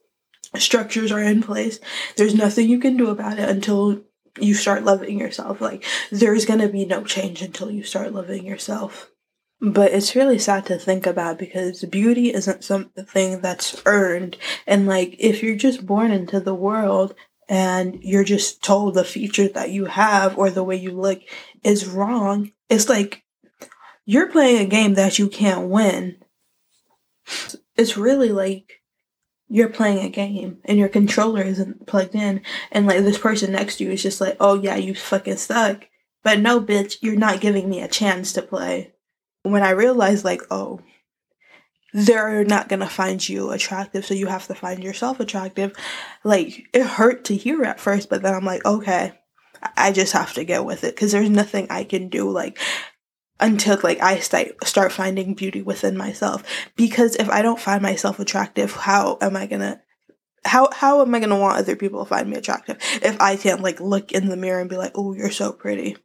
structures 0.58 1.12
are 1.12 1.22
in 1.22 1.42
place, 1.42 1.80
there's 2.16 2.36
nothing 2.36 2.70
you 2.70 2.80
can 2.80 2.98
do 2.98 3.10
about 3.10 3.40
it 3.40 3.50
until 3.50 4.02
you 4.40 4.54
start 4.54 4.84
loving 4.84 5.20
yourself. 5.20 5.60
Like 5.60 5.84
there's 6.12 6.46
gonna 6.46 6.70
be 6.70 6.86
no 6.86 7.04
change 7.04 7.42
until 7.42 7.70
you 7.70 7.84
start 7.84 8.14
loving 8.14 8.46
yourself. 8.46 9.12
But 9.60 9.92
it's 9.92 10.16
really 10.16 10.40
sad 10.40 10.66
to 10.68 10.80
think 10.80 11.06
about 11.06 11.38
because 11.38 11.84
beauty 11.84 12.34
isn't 12.34 12.64
something 12.64 13.42
that's 13.42 13.80
earned. 13.86 14.38
And 14.66 14.88
like, 14.88 15.16
if 15.20 15.44
you're 15.44 15.56
just 15.56 15.86
born 15.86 16.10
into 16.10 16.40
the 16.40 16.56
world 16.56 17.14
and 17.48 18.00
you're 18.02 18.24
just 18.24 18.64
told 18.64 18.96
the 18.96 19.04
feature 19.04 19.48
that 19.50 19.70
you 19.70 19.86
have 19.86 20.36
or 20.40 20.50
the 20.50 20.64
way 20.64 20.78
you 20.78 20.92
look 20.92 21.22
is 21.64 21.86
wrong, 21.86 22.52
it's 22.70 22.90
like 22.90 23.24
you're 24.06 24.32
playing 24.32 24.62
a 24.62 24.70
game 24.70 24.96
that 24.96 25.20
you 25.20 25.28
can't 25.28 25.70
win. 25.70 26.18
It's 27.76 27.98
really 27.98 28.30
like 28.30 28.82
you're 29.48 29.70
playing 29.70 30.00
a 30.00 30.10
game 30.10 30.60
and 30.64 30.78
your 30.78 30.88
controller 30.88 31.42
isn't 31.42 31.86
plugged 31.86 32.16
in 32.16 32.42
and 32.72 32.88
like 32.88 33.00
this 33.00 33.18
person 33.18 33.52
next 33.52 33.78
to 33.78 33.84
you 33.84 33.92
is 33.92 34.02
just 34.02 34.22
like, 34.22 34.38
oh 34.40 34.56
yeah, 34.56 34.76
you 34.76 34.96
fucking 34.96 35.38
suck. 35.38 35.88
But 36.24 36.40
no, 36.40 36.62
bitch, 36.62 36.98
you're 37.02 37.16
not 37.16 37.42
giving 37.42 37.70
me 37.70 37.82
a 37.82 37.88
chance 37.88 38.32
to 38.34 38.42
play. 38.42 38.94
When 39.44 39.64
I 39.64 39.72
realized 39.72 40.24
like, 40.24 40.42
oh, 40.52 40.80
they're 41.94 42.46
not 42.46 42.70
gonna 42.70 42.88
find 42.88 43.28
you 43.28 43.52
attractive, 43.52 44.06
so 44.06 44.14
you 44.14 44.28
have 44.28 44.48
to 44.48 44.56
find 44.56 44.84
yourself 44.84 45.20
attractive. 45.20 45.74
Like, 46.24 46.70
it 46.74 46.86
hurt 46.86 47.26
to 47.26 47.36
hear 47.36 47.64
at 47.64 47.80
first, 47.80 48.10
but 48.10 48.22
then 48.22 48.34
I'm 48.34 48.46
like, 48.46 48.64
okay, 48.66 49.20
I 49.76 49.92
just 49.92 50.14
have 50.14 50.34
to 50.36 50.46
get 50.46 50.64
with 50.64 50.84
it 50.84 50.96
because 50.96 51.12
there's 51.12 51.30
nothing 51.30 51.68
I 51.70 51.84
can 51.84 52.08
do. 52.08 52.30
Like, 52.30 52.58
until 53.42 53.80
like 53.84 54.00
I 54.02 54.20
start 54.20 54.66
start 54.66 54.92
finding 54.92 55.34
beauty 55.34 55.62
within 55.62 55.98
myself. 55.98 56.44
Because 56.76 57.16
if 57.16 57.30
I 57.30 57.42
don't 57.42 57.60
find 57.60 57.82
myself 57.82 58.20
attractive, 58.20 58.72
how 58.72 59.18
am 59.22 59.36
I 59.36 59.48
gonna 59.48 59.82
how 60.46 60.70
how 60.72 61.02
am 61.02 61.14
I 61.14 61.20
gonna 61.20 61.38
want 61.38 61.58
other 61.58 61.76
people 61.76 62.04
to 62.04 62.10
find 62.10 62.30
me 62.30 62.38
attractive 62.38 62.78
if 63.02 63.20
I 63.20 63.36
can't 63.36 63.62
like 63.62 63.80
look 63.80 64.12
in 64.12 64.30
the 64.30 64.38
mirror 64.38 64.62
and 64.62 64.70
be 64.70 64.78
like, 64.78 64.94
oh, 64.96 65.14
you're 65.14 65.32
so 65.32 65.52
pretty. 65.52 65.98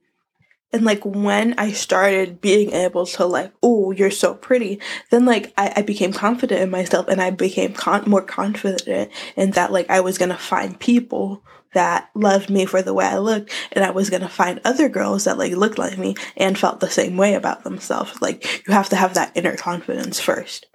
And 0.72 0.84
like 0.84 1.04
when 1.04 1.54
I 1.58 1.72
started 1.72 2.40
being 2.40 2.72
able 2.72 3.06
to 3.06 3.24
like, 3.24 3.52
oh, 3.62 3.92
you're 3.92 4.10
so 4.10 4.34
pretty, 4.34 4.80
then 5.10 5.24
like 5.24 5.54
I, 5.56 5.74
I 5.76 5.82
became 5.82 6.12
confident 6.12 6.60
in 6.60 6.70
myself 6.70 7.06
and 7.08 7.20
I 7.20 7.30
became 7.30 7.72
con- 7.72 8.10
more 8.10 8.22
confident 8.22 9.12
in 9.36 9.52
that 9.52 9.72
like 9.72 9.88
I 9.90 10.00
was 10.00 10.18
gonna 10.18 10.36
find 10.36 10.78
people 10.78 11.42
that 11.76 12.08
loved 12.14 12.48
me 12.48 12.64
for 12.64 12.80
the 12.80 12.94
way 12.94 13.04
I 13.04 13.18
looked 13.18 13.52
and 13.70 13.84
I 13.84 13.90
was 13.90 14.08
gonna 14.08 14.30
find 14.30 14.62
other 14.64 14.88
girls 14.88 15.24
that 15.24 15.36
like 15.36 15.52
looked 15.52 15.78
like 15.78 15.98
me 15.98 16.16
and 16.36 16.58
felt 16.58 16.80
the 16.80 16.88
same 16.88 17.18
way 17.18 17.34
about 17.34 17.64
themselves. 17.64 18.20
Like 18.22 18.66
you 18.66 18.72
have 18.72 18.88
to 18.88 18.96
have 18.96 19.12
that 19.14 19.32
inner 19.34 19.56
confidence 19.56 20.18
first. 20.18 20.66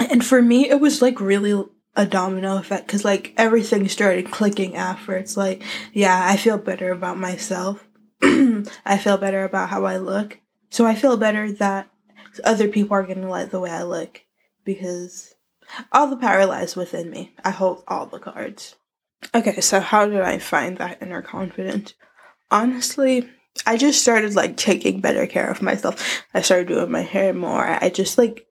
And 0.00 0.24
for 0.24 0.42
me, 0.42 0.68
it 0.68 0.80
was 0.80 1.00
like 1.00 1.20
really 1.20 1.64
a 1.94 2.04
domino 2.04 2.56
effect 2.58 2.88
because 2.88 3.04
like 3.04 3.32
everything 3.36 3.88
started 3.88 4.32
clicking 4.32 4.74
after. 4.74 5.14
It's 5.14 5.36
like, 5.36 5.62
yeah, 5.92 6.26
I 6.28 6.36
feel 6.36 6.58
better 6.58 6.90
about 6.90 7.16
myself. 7.16 7.86
I 8.22 8.98
feel 9.00 9.18
better 9.18 9.44
about 9.44 9.68
how 9.68 9.84
I 9.84 9.98
look. 9.98 10.40
So 10.70 10.84
I 10.84 10.96
feel 10.96 11.16
better 11.16 11.52
that 11.52 11.88
other 12.42 12.66
people 12.66 12.96
are 12.96 13.06
gonna 13.06 13.28
like 13.28 13.50
the 13.50 13.60
way 13.60 13.70
I 13.70 13.84
look 13.84 14.22
because 14.64 15.34
all 15.92 16.08
the 16.08 16.16
power 16.16 16.44
lies 16.44 16.74
within 16.74 17.08
me. 17.08 17.34
I 17.44 17.50
hold 17.50 17.84
all 17.86 18.06
the 18.06 18.18
cards. 18.18 18.74
Okay, 19.34 19.60
so 19.60 19.80
how 19.80 20.06
did 20.06 20.20
I 20.22 20.38
find 20.38 20.78
that 20.78 21.02
inner 21.02 21.22
confidence? 21.22 21.94
Honestly, 22.50 23.28
I 23.66 23.76
just 23.76 24.02
started 24.02 24.34
like 24.34 24.56
taking 24.56 25.00
better 25.00 25.26
care 25.26 25.50
of 25.50 25.62
myself. 25.62 26.24
I 26.34 26.40
started 26.40 26.68
doing 26.68 26.90
my 26.90 27.02
hair 27.02 27.32
more. 27.32 27.64
I 27.64 27.90
just 27.90 28.18
like, 28.18 28.46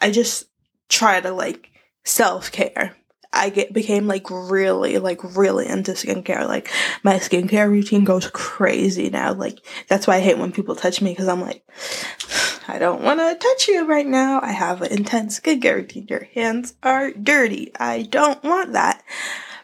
I 0.00 0.10
just 0.10 0.44
try 0.88 1.20
to 1.20 1.30
like 1.30 1.68
self 2.04 2.50
care. 2.50 2.96
I 3.34 3.48
get 3.48 3.72
became 3.72 4.06
like 4.06 4.30
really 4.30 4.98
like 4.98 5.22
really 5.36 5.66
into 5.66 5.92
skincare. 5.92 6.46
Like 6.46 6.70
my 7.02 7.14
skincare 7.14 7.68
routine 7.68 8.04
goes 8.04 8.28
crazy 8.28 9.08
now. 9.08 9.32
Like 9.32 9.58
that's 9.88 10.06
why 10.06 10.16
I 10.16 10.20
hate 10.20 10.38
when 10.38 10.52
people 10.52 10.76
touch 10.76 11.00
me 11.00 11.12
because 11.12 11.28
I'm 11.28 11.40
like, 11.40 11.64
I 12.68 12.78
don't 12.78 13.02
want 13.02 13.20
to 13.20 13.34
touch 13.34 13.68
you 13.68 13.86
right 13.86 14.06
now. 14.06 14.40
I 14.42 14.52
have 14.52 14.82
an 14.82 14.92
intense 14.92 15.40
skincare 15.40 15.76
routine. 15.76 16.06
Your 16.08 16.24
hands 16.34 16.74
are 16.82 17.10
dirty. 17.12 17.72
I 17.78 18.02
don't 18.02 18.42
want 18.42 18.72
that. 18.72 19.02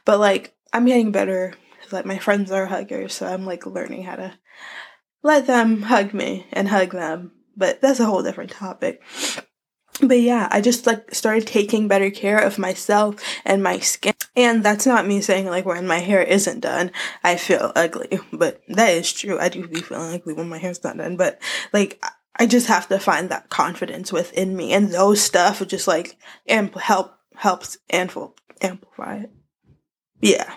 But 0.08 0.20
like 0.20 0.54
I'm 0.72 0.86
getting 0.86 1.12
better. 1.12 1.52
Like 1.92 2.06
my 2.06 2.16
friends 2.18 2.50
are 2.50 2.64
huggers, 2.64 3.12
so 3.12 3.26
I'm 3.26 3.44
like 3.44 3.66
learning 3.66 4.04
how 4.04 4.16
to 4.16 4.32
let 5.22 5.46
them 5.46 5.82
hug 5.82 6.14
me 6.14 6.46
and 6.50 6.66
hug 6.66 6.92
them. 6.92 7.32
But 7.54 7.82
that's 7.82 8.00
a 8.00 8.06
whole 8.06 8.22
different 8.22 8.50
topic. 8.50 9.02
But 10.00 10.20
yeah, 10.20 10.48
I 10.50 10.62
just 10.62 10.86
like 10.86 11.14
started 11.14 11.46
taking 11.46 11.88
better 11.88 12.10
care 12.10 12.38
of 12.38 12.58
myself 12.58 13.16
and 13.44 13.62
my 13.62 13.80
skin. 13.80 14.14
And 14.34 14.64
that's 14.64 14.86
not 14.86 15.06
me 15.06 15.20
saying 15.20 15.44
like 15.44 15.66
when 15.66 15.86
my 15.86 15.98
hair 15.98 16.22
isn't 16.22 16.60
done, 16.60 16.90
I 17.22 17.36
feel 17.36 17.70
ugly. 17.76 18.18
But 18.32 18.62
that 18.68 18.88
is 18.88 19.12
true. 19.12 19.38
I 19.38 19.50
do 19.50 19.68
be 19.68 19.82
feeling 19.82 20.14
ugly 20.14 20.32
when 20.32 20.48
my 20.48 20.56
hair's 20.56 20.82
not 20.82 20.96
done. 20.96 21.18
But 21.18 21.38
like 21.74 22.02
I 22.34 22.46
just 22.46 22.68
have 22.68 22.88
to 22.88 22.98
find 22.98 23.28
that 23.28 23.50
confidence 23.50 24.10
within 24.10 24.56
me, 24.56 24.72
and 24.72 24.90
those 24.90 25.20
stuff 25.20 25.66
just 25.66 25.86
like 25.86 26.16
amp- 26.48 26.78
help 26.78 27.12
helps 27.34 27.76
amplify 27.90 29.18
it. 29.18 29.32
Yeah, 30.20 30.52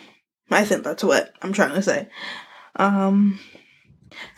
I 0.50 0.66
think 0.66 0.84
that's 0.84 1.04
what 1.04 1.34
I'm 1.42 1.54
trying 1.54 1.76
to 1.76 1.82
say. 1.82 2.10
Um, 2.76 3.40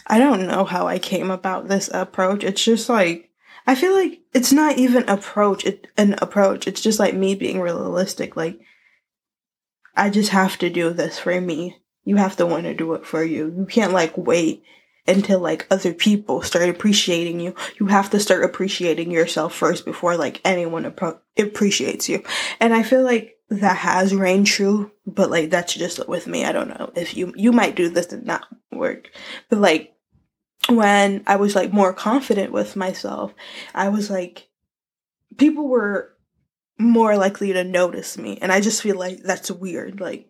I 0.07 0.19
don't 0.19 0.47
know 0.47 0.65
how 0.65 0.87
I 0.87 0.99
came 0.99 1.31
about 1.31 1.67
this 1.67 1.89
approach. 1.93 2.43
It's 2.43 2.63
just 2.63 2.89
like 2.89 3.29
I 3.65 3.75
feel 3.75 3.93
like 3.93 4.19
it's 4.33 4.51
not 4.51 4.77
even 4.77 5.07
approach 5.07 5.65
it 5.65 5.87
an 5.97 6.15
approach. 6.21 6.67
It's 6.67 6.81
just 6.81 6.99
like 6.99 7.13
me 7.13 7.35
being 7.35 7.61
realistic. 7.61 8.35
Like 8.35 8.59
I 9.95 10.09
just 10.09 10.29
have 10.29 10.57
to 10.59 10.69
do 10.69 10.91
this 10.91 11.19
for 11.19 11.39
me. 11.39 11.77
You 12.03 12.17
have 12.17 12.35
to 12.37 12.45
want 12.45 12.63
to 12.63 12.73
do 12.73 12.93
it 12.93 13.05
for 13.05 13.23
you. 13.23 13.53
You 13.57 13.65
can't 13.65 13.93
like 13.93 14.17
wait 14.17 14.63
until 15.07 15.39
like 15.39 15.67
other 15.69 15.93
people 15.93 16.41
start 16.41 16.67
appreciating 16.69 17.39
you. 17.39 17.55
You 17.79 17.87
have 17.87 18.09
to 18.09 18.19
start 18.19 18.43
appreciating 18.43 19.11
yourself 19.11 19.53
first 19.53 19.85
before 19.85 20.17
like 20.17 20.41
anyone 20.43 20.83
appro- 20.83 21.19
appreciates 21.37 22.09
you. 22.09 22.23
And 22.59 22.73
I 22.73 22.83
feel 22.83 23.03
like 23.03 23.37
that 23.59 23.77
has 23.77 24.13
reigned 24.13 24.47
true, 24.47 24.91
but 25.05 25.29
like 25.29 25.49
that's 25.49 25.73
just 25.73 26.07
with 26.07 26.27
me. 26.27 26.45
I 26.45 26.51
don't 26.51 26.69
know 26.69 26.91
if 26.95 27.15
you 27.15 27.33
you 27.35 27.51
might 27.51 27.75
do 27.75 27.89
this 27.89 28.11
and 28.11 28.25
not 28.25 28.47
work, 28.71 29.09
but 29.49 29.59
like 29.59 29.93
when 30.69 31.23
I 31.27 31.35
was 31.35 31.55
like 31.55 31.73
more 31.73 31.93
confident 31.93 32.51
with 32.51 32.75
myself, 32.75 33.33
I 33.73 33.89
was 33.89 34.09
like 34.09 34.47
people 35.37 35.67
were 35.67 36.15
more 36.79 37.17
likely 37.17 37.53
to 37.53 37.63
notice 37.63 38.17
me, 38.17 38.37
and 38.41 38.51
I 38.51 38.61
just 38.61 38.81
feel 38.81 38.97
like 38.97 39.19
that's 39.23 39.51
weird. 39.51 39.99
Like 39.99 40.29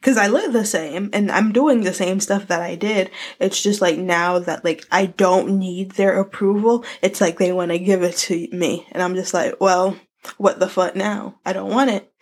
because 0.00 0.16
I 0.16 0.28
live 0.28 0.52
the 0.52 0.64
same 0.64 1.10
and 1.12 1.30
I'm 1.30 1.52
doing 1.52 1.82
the 1.82 1.92
same 1.92 2.20
stuff 2.20 2.46
that 2.48 2.62
I 2.62 2.76
did. 2.76 3.10
It's 3.40 3.60
just 3.60 3.80
like 3.80 3.98
now 3.98 4.38
that 4.38 4.64
like 4.64 4.84
I 4.90 5.06
don't 5.06 5.58
need 5.58 5.92
their 5.92 6.20
approval, 6.20 6.84
it's 7.02 7.20
like 7.20 7.38
they 7.38 7.52
want 7.52 7.72
to 7.72 7.78
give 7.78 8.02
it 8.02 8.16
to 8.16 8.48
me. 8.52 8.86
And 8.92 9.02
I'm 9.02 9.14
just 9.14 9.34
like, 9.34 9.60
well, 9.60 9.96
what 10.36 10.60
the 10.60 10.68
fuck 10.68 10.94
now? 10.94 11.38
I 11.44 11.52
don't 11.52 11.70
want 11.70 11.90
it 11.90 12.12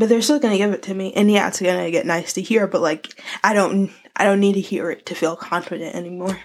but 0.00 0.08
they're 0.08 0.22
still 0.22 0.40
gonna 0.40 0.56
give 0.56 0.72
it 0.72 0.82
to 0.84 0.94
me. 0.94 1.12
And 1.12 1.30
yeah, 1.30 1.46
it's 1.48 1.60
gonna 1.60 1.90
get 1.90 2.06
nice 2.06 2.32
to 2.32 2.42
hear, 2.42 2.66
but 2.66 2.80
like 2.80 3.22
I 3.44 3.52
don't 3.52 3.92
I 4.16 4.24
don't 4.24 4.40
need 4.40 4.54
to 4.54 4.60
hear 4.60 4.90
it 4.90 5.04
to 5.06 5.14
feel 5.14 5.36
confident 5.36 5.94
anymore. 5.94 6.40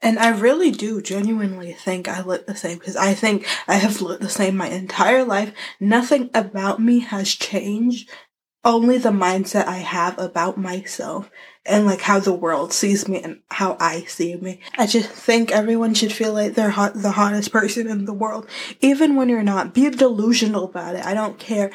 And 0.00 0.18
I 0.18 0.30
really 0.30 0.70
do 0.70 1.02
genuinely 1.02 1.72
think 1.72 2.08
I 2.08 2.22
look 2.22 2.46
the 2.46 2.54
same 2.54 2.78
because 2.78 2.96
I 2.96 3.14
think 3.14 3.46
I 3.66 3.74
have 3.74 4.00
looked 4.00 4.22
the 4.22 4.28
same 4.28 4.56
my 4.56 4.68
entire 4.68 5.24
life. 5.24 5.52
Nothing 5.80 6.30
about 6.34 6.80
me 6.80 7.00
has 7.00 7.34
changed. 7.34 8.08
Only 8.64 8.96
the 8.98 9.10
mindset 9.10 9.66
I 9.66 9.78
have 9.78 10.16
about 10.20 10.56
myself 10.56 11.28
and 11.66 11.84
like 11.84 12.00
how 12.02 12.20
the 12.20 12.32
world 12.32 12.72
sees 12.72 13.08
me 13.08 13.20
and 13.20 13.40
how 13.50 13.76
I 13.80 14.02
see 14.02 14.36
me. 14.36 14.60
I 14.78 14.86
just 14.86 15.08
think 15.10 15.50
everyone 15.50 15.94
should 15.94 16.12
feel 16.12 16.32
like 16.32 16.54
they're 16.54 16.70
hot, 16.70 16.94
the 16.94 17.10
hottest 17.10 17.50
person 17.50 17.88
in 17.88 18.04
the 18.04 18.12
world, 18.12 18.48
even 18.80 19.16
when 19.16 19.28
you're 19.28 19.42
not. 19.42 19.74
Be 19.74 19.90
delusional 19.90 20.64
about 20.64 20.94
it. 20.94 21.04
I 21.04 21.14
don't 21.14 21.40
care 21.40 21.72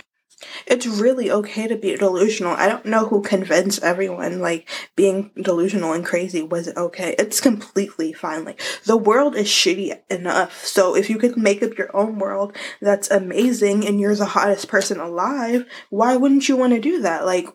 it's 0.67 0.86
really 0.86 1.32
okay 1.32 1.67
to 1.67 1.75
be 1.75 1.96
delusional. 1.96 2.53
I 2.53 2.67
don't 2.67 2.86
know 2.86 3.08
who 3.08 3.22
convinced 3.22 3.82
everyone 3.82 4.39
like 4.39 4.70
being 4.96 5.32
delusional 5.41 5.94
and 5.94 6.06
crazy 6.06 6.44
wasn't 6.44 6.77
okay. 6.77 7.15
It's 7.17 7.41
completely 7.41 8.13
fine. 8.13 8.46
Like 8.46 8.62
the 8.86 8.98
world 8.98 9.36
is 9.36 9.48
shitty 9.48 10.00
enough. 10.10 10.63
So 10.65 10.96
if 10.96 11.10
you 11.10 11.17
could 11.17 11.38
make 11.38 11.63
up 11.63 11.77
your 11.77 11.96
own 11.96 12.20
world 12.20 12.56
that's 12.82 13.10
amazing 13.10 13.88
and 13.88 14.00
you're 14.00 14.15
the 14.15 14.25
hottest 14.25 14.67
person 14.67 15.00
alive, 15.00 15.65
why 15.89 16.15
wouldn't 16.15 16.48
you 16.48 16.56
want 16.56 16.74
to 16.74 16.79
do 16.79 17.01
that? 17.01 17.25
Like 17.25 17.48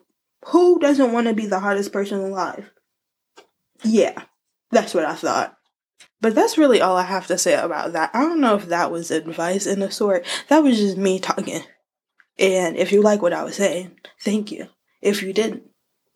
who 0.47 0.79
doesn't 0.79 1.13
want 1.13 1.27
to 1.27 1.33
be 1.33 1.45
the 1.45 1.59
hottest 1.59 1.93
person 1.93 2.19
alive? 2.19 2.71
Yeah. 3.83 4.23
That's 4.71 4.93
what 4.93 5.05
I 5.05 5.15
thought. 5.15 5.55
But 6.19 6.35
that's 6.35 6.57
really 6.57 6.81
all 6.81 6.97
I 6.97 7.03
have 7.03 7.27
to 7.27 7.37
say 7.37 7.53
about 7.53 7.93
that. 7.93 8.09
I 8.13 8.21
don't 8.21 8.41
know 8.41 8.55
if 8.55 8.67
that 8.67 8.91
was 8.91 9.11
advice 9.11 9.65
in 9.65 9.81
a 9.81 9.91
sort. 9.91 10.25
That 10.49 10.63
was 10.63 10.77
just 10.77 10.97
me 10.97 11.19
talking. 11.19 11.63
And 12.39 12.77
if 12.77 12.91
you 12.91 13.01
like 13.01 13.21
what 13.21 13.33
I 13.33 13.43
was 13.43 13.55
saying, 13.55 13.99
thank 14.21 14.51
you. 14.51 14.67
If 15.01 15.21
you 15.21 15.33
didn't, 15.33 15.63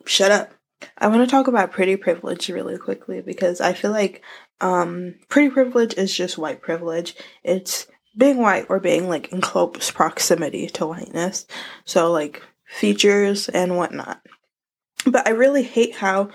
shut 0.05 0.31
up. 0.31 0.53
I 0.97 1.07
want 1.07 1.21
to 1.21 1.27
talk 1.27 1.47
about 1.47 1.71
pretty 1.71 1.95
privilege 1.95 2.49
really 2.49 2.77
quickly 2.77 3.21
because 3.21 3.61
I 3.61 3.73
feel 3.73 3.91
like 3.91 4.21
um, 4.61 5.15
pretty 5.29 5.49
privilege 5.49 5.93
is 5.95 6.15
just 6.15 6.37
white 6.37 6.61
privilege. 6.61 7.15
It's 7.43 7.87
being 8.15 8.37
white 8.37 8.65
or 8.69 8.79
being 8.79 9.09
like 9.09 9.31
in 9.31 9.41
close 9.41 9.91
proximity 9.91 10.67
to 10.67 10.87
whiteness. 10.87 11.45
So, 11.85 12.11
like 12.11 12.41
features 12.65 13.49
and 13.49 13.77
whatnot. 13.77 14.21
But 15.05 15.27
I 15.27 15.31
really 15.31 15.63
hate 15.63 15.95
how 15.95 16.29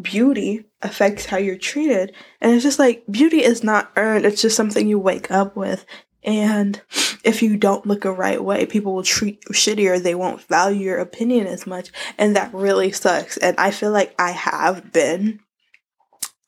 beauty 0.00 0.64
affects 0.82 1.26
how 1.26 1.38
you're 1.38 1.56
treated. 1.56 2.12
And 2.40 2.52
it's 2.52 2.62
just 2.62 2.78
like 2.78 3.04
beauty 3.10 3.42
is 3.42 3.64
not 3.64 3.90
earned, 3.96 4.26
it's 4.26 4.42
just 4.42 4.56
something 4.56 4.88
you 4.88 4.98
wake 4.98 5.30
up 5.30 5.56
with. 5.56 5.86
And 6.24 6.80
if 7.24 7.42
you 7.42 7.56
don't 7.56 7.86
look 7.86 8.04
a 8.04 8.12
right 8.12 8.42
way, 8.42 8.66
people 8.66 8.94
will 8.94 9.02
treat 9.02 9.42
you 9.48 9.54
shittier. 9.54 10.02
They 10.02 10.14
won't 10.14 10.42
value 10.42 10.80
your 10.80 10.98
opinion 10.98 11.46
as 11.46 11.66
much. 11.66 11.90
And 12.16 12.36
that 12.36 12.52
really 12.52 12.92
sucks. 12.92 13.36
And 13.36 13.56
I 13.58 13.70
feel 13.70 13.92
like 13.92 14.14
I 14.18 14.32
have 14.32 14.92
been, 14.92 15.40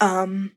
um, 0.00 0.52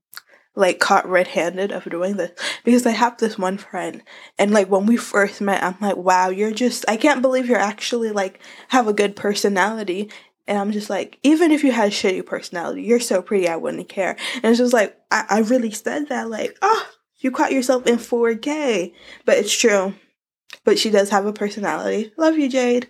like 0.56 0.80
caught 0.80 1.08
red-handed 1.08 1.72
of 1.72 1.84
doing 1.86 2.16
this 2.16 2.32
because 2.64 2.86
I 2.86 2.92
have 2.92 3.18
this 3.18 3.38
one 3.38 3.58
friend 3.58 4.04
and 4.38 4.52
like 4.52 4.70
when 4.70 4.86
we 4.86 4.98
first 4.98 5.42
met 5.42 5.64
I'm 5.64 5.76
like 5.82 5.98
wow 5.98 6.30
you're 6.30 6.52
just 6.52 6.86
I 6.88 6.96
can't 6.96 7.22
believe 7.22 7.48
you're 7.48 7.58
actually 7.58 8.12
like 8.12 8.40
have 8.70 8.88
a 8.88 8.94
good 8.94 9.16
personality 9.16 10.12
and 10.48 10.60
I'm 10.60 10.72
just 10.72 10.90
like 10.90 11.18
even 11.24 11.52
if 11.52 11.64
you 11.64 11.72
had 11.72 11.88
a 11.88 11.92
shitty 11.92 12.26
personality 12.26 12.84
you're 12.84 13.00
so 13.00 13.22
pretty 13.22 13.48
I 13.48 13.56
wouldn't 13.56 13.90
care 13.90 14.16
and 14.36 14.46
it's 14.46 14.60
just 14.60 14.74
like 14.74 14.96
I, 15.10 15.26
I 15.28 15.40
really 15.40 15.72
said 15.72 16.10
that 16.10 16.30
like 16.30 16.56
oh 16.62 16.88
you 17.24 17.32
caught 17.32 17.52
yourself 17.52 17.88
in 17.88 17.96
4K 17.96 18.94
but 19.26 19.38
it's 19.38 19.56
true 19.56 19.96
but 20.64 20.78
she 20.78 20.90
does 20.90 21.10
have 21.10 21.26
a 21.26 21.34
personality 21.34 22.12
love 22.18 22.38
you 22.38 22.50
Jade 22.50 22.90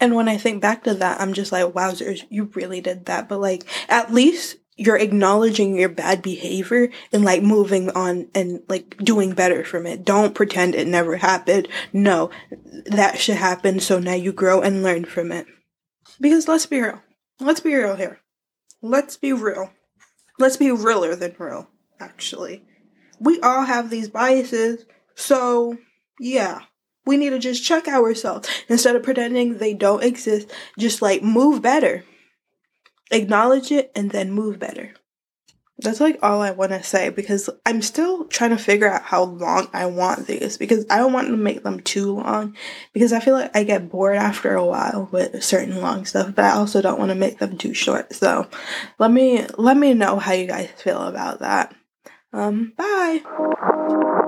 and 0.00 0.14
when 0.14 0.28
I 0.28 0.36
think 0.36 0.60
back 0.60 0.84
to 0.84 0.94
that, 0.94 1.20
I'm 1.20 1.32
just 1.32 1.52
like, 1.52 1.64
wowzers, 1.72 2.24
you 2.28 2.50
really 2.54 2.80
did 2.80 3.06
that. 3.06 3.28
But 3.28 3.40
like, 3.40 3.64
at 3.88 4.12
least 4.12 4.56
you're 4.76 4.98
acknowledging 4.98 5.76
your 5.76 5.88
bad 5.88 6.20
behavior 6.20 6.90
and 7.12 7.24
like 7.24 7.42
moving 7.42 7.90
on 7.90 8.28
and 8.34 8.60
like 8.68 8.96
doing 8.98 9.32
better 9.32 9.64
from 9.64 9.86
it. 9.86 10.04
Don't 10.04 10.34
pretend 10.34 10.74
it 10.74 10.88
never 10.88 11.16
happened. 11.16 11.68
No, 11.92 12.30
that 12.86 13.18
should 13.18 13.36
happen. 13.36 13.78
So 13.80 13.98
now 13.98 14.14
you 14.14 14.32
grow 14.32 14.60
and 14.60 14.82
learn 14.82 15.04
from 15.04 15.30
it. 15.30 15.46
Because 16.20 16.48
let's 16.48 16.66
be 16.66 16.80
real. 16.80 17.00
Let's 17.40 17.60
be 17.60 17.74
real 17.74 17.96
here. 17.96 18.20
Let's 18.82 19.16
be 19.16 19.32
real. 19.32 19.70
Let's 20.38 20.56
be 20.56 20.70
realer 20.70 21.14
than 21.14 21.36
real, 21.38 21.68
actually. 22.00 22.64
We 23.24 23.40
all 23.40 23.64
have 23.64 23.90
these 23.90 24.08
biases. 24.08 24.84
So, 25.14 25.78
yeah 26.20 26.60
we 27.06 27.16
need 27.16 27.30
to 27.30 27.38
just 27.38 27.64
check 27.64 27.88
ourselves 27.88 28.48
instead 28.68 28.96
of 28.96 29.02
pretending 29.02 29.58
they 29.58 29.74
don't 29.74 30.04
exist. 30.04 30.50
Just 30.78 31.02
like 31.02 31.22
move 31.22 31.62
better, 31.62 32.04
acknowledge 33.10 33.70
it, 33.70 33.92
and 33.94 34.10
then 34.10 34.32
move 34.32 34.58
better. 34.58 34.94
That's 35.78 36.00
like 36.00 36.20
all 36.22 36.40
I 36.40 36.52
want 36.52 36.70
to 36.70 36.84
say 36.84 37.08
because 37.08 37.50
I'm 37.66 37.82
still 37.82 38.26
trying 38.26 38.50
to 38.50 38.58
figure 38.58 38.88
out 38.88 39.02
how 39.02 39.24
long 39.24 39.68
I 39.72 39.86
want 39.86 40.28
these 40.28 40.56
because 40.56 40.86
I 40.88 40.98
don't 40.98 41.12
want 41.12 41.26
to 41.26 41.36
make 41.36 41.64
them 41.64 41.80
too 41.80 42.14
long 42.14 42.56
because 42.92 43.12
I 43.12 43.18
feel 43.18 43.34
like 43.34 43.54
I 43.56 43.64
get 43.64 43.90
bored 43.90 44.16
after 44.16 44.54
a 44.54 44.64
while 44.64 45.08
with 45.10 45.42
certain 45.42 45.80
long 45.80 46.04
stuff, 46.04 46.32
but 46.36 46.44
I 46.44 46.52
also 46.52 46.80
don't 46.80 47.00
want 47.00 47.10
to 47.10 47.16
make 47.16 47.38
them 47.38 47.58
too 47.58 47.74
short. 47.74 48.14
So 48.14 48.48
let 49.00 49.10
me 49.10 49.46
let 49.58 49.76
me 49.76 49.94
know 49.94 50.20
how 50.20 50.32
you 50.32 50.46
guys 50.46 50.70
feel 50.76 51.02
about 51.02 51.40
that. 51.40 51.74
Um, 52.34 52.72
bye. 52.76 54.24